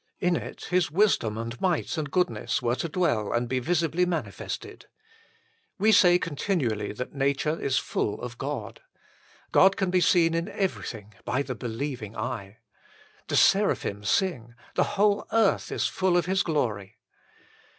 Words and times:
In 0.19 0.35
it 0.35 0.63
His 0.71 0.89
wisdom 0.89 1.37
and 1.37 1.61
might 1.61 1.95
and 1.95 2.09
goodness 2.09 2.59
were 2.59 2.73
to 2.73 2.89
dwell 2.89 3.31
and 3.31 3.47
be 3.47 3.59
visibly 3.59 4.03
manifested. 4.03 4.87
We 5.77 5.91
say 5.91 6.17
continually 6.17 6.91
that 6.91 7.13
nature 7.13 7.59
is 7.61 7.77
full 7.77 8.19
of 8.19 8.39
God. 8.39 8.81
God 9.51 9.77
can 9.77 9.91
be 9.91 10.01
seen 10.01 10.33
in 10.33 10.49
everything 10.49 11.13
by 11.23 11.43
the 11.43 11.53
believing 11.53 12.17
eye. 12.17 12.57
The 13.27 13.35
Seraphim 13.35 14.03
sing: 14.03 14.55
the 14.73 14.85
whole 14.97 15.27
earth 15.31 15.71
is 15.71 15.85
full 15.85 16.17
of 16.17 16.25
His 16.25 16.41
glory. 16.41 16.97